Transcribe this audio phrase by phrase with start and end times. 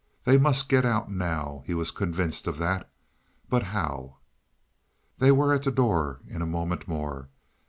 [0.23, 2.89] They must get out now, he was convinced of that.
[3.49, 4.17] But how?
[5.19, 7.29] They were at the door in a moment more.